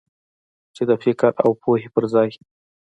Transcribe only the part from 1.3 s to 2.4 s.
او پوهې پر ځای.